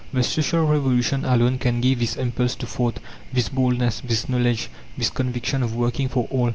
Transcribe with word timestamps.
The 0.11 0.23
Social 0.23 0.65
Revolution 0.65 1.23
alone 1.25 1.59
can 1.59 1.79
give 1.79 1.99
this 1.99 2.15
impulse 2.15 2.55
to 2.55 2.65
thought, 2.65 2.97
this 3.31 3.49
boldness, 3.49 4.01
this 4.03 4.27
knowledge, 4.27 4.71
this 4.97 5.11
conviction 5.11 5.61
of 5.61 5.75
working 5.75 6.09
for 6.09 6.27
all. 6.31 6.49